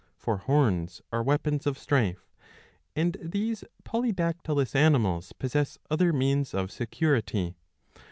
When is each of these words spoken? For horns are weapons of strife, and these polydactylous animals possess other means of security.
For 0.17 0.37
horns 0.37 0.99
are 1.13 1.21
weapons 1.21 1.67
of 1.67 1.77
strife, 1.77 2.27
and 2.95 3.15
these 3.21 3.63
polydactylous 3.83 4.73
animals 4.75 5.31
possess 5.33 5.77
other 5.91 6.11
means 6.11 6.55
of 6.55 6.71
security. 6.71 7.55